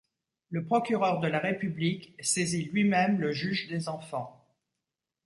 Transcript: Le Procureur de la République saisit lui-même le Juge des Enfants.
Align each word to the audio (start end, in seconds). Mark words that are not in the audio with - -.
Le 0.49 0.65
Procureur 0.65 1.19
de 1.19 1.27
la 1.27 1.37
République 1.37 2.15
saisit 2.19 2.65
lui-même 2.73 3.19
le 3.19 3.31
Juge 3.33 3.67
des 3.67 3.87
Enfants. 3.87 4.43